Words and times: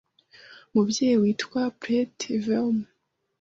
Umubyeyi 0.69 1.15
witwa 1.21 1.61
Preeti 1.79 2.29
Verma 2.43 2.85